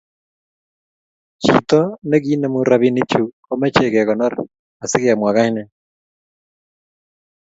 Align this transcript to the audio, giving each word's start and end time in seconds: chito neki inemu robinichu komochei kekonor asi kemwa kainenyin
chito 1.43 1.81
neki 2.09 2.29
inemu 2.35 2.59
robinichu 2.69 3.23
komochei 3.45 3.93
kekonor 3.93 4.33
asi 4.83 4.97
kemwa 5.03 5.31
kainenyin 5.35 5.69